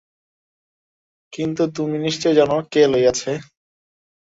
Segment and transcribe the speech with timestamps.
[1.33, 3.31] কিন্তু তুমি নিশ্চয় জান কে লইয়াছে?